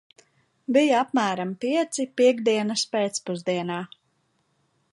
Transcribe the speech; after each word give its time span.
Bija 0.77 1.01
apmēram 1.01 1.51
pieci 1.65 2.07
piektdienas 2.21 2.85
pēcpusdienā. 2.95 3.77